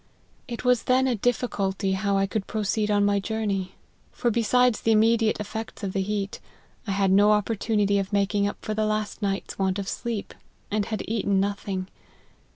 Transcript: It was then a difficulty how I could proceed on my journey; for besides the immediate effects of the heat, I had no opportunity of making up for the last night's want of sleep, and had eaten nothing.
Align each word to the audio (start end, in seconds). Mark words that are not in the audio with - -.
It 0.47 0.65
was 0.65 0.85
then 0.85 1.05
a 1.07 1.13
difficulty 1.13 1.91
how 1.91 2.17
I 2.17 2.25
could 2.25 2.47
proceed 2.47 2.89
on 2.89 3.05
my 3.05 3.19
journey; 3.19 3.75
for 4.11 4.31
besides 4.31 4.81
the 4.81 4.91
immediate 4.91 5.39
effects 5.39 5.83
of 5.83 5.93
the 5.93 6.01
heat, 6.01 6.39
I 6.87 6.91
had 6.93 7.11
no 7.11 7.33
opportunity 7.33 7.99
of 7.99 8.11
making 8.11 8.47
up 8.47 8.57
for 8.65 8.73
the 8.73 8.87
last 8.87 9.21
night's 9.21 9.59
want 9.59 9.77
of 9.77 9.87
sleep, 9.87 10.33
and 10.71 10.85
had 10.87 11.03
eaten 11.07 11.39
nothing. 11.39 11.87